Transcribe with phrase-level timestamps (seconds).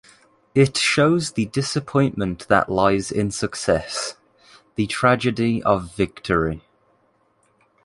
[0.55, 4.15] It shows the disappointment that lies in success,
[4.73, 6.63] the tragedy of victory.